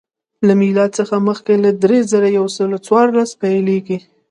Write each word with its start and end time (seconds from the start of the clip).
له 0.47 0.53
میلاد 0.61 0.91
څخه 0.99 1.15
مخکې 1.27 1.53
له 1.63 1.71
درې 1.83 1.99
زره 2.11 2.27
یو 2.37 2.45
سل 2.55 2.71
څوارلس 2.85 3.29
پیلېږي 3.41 3.97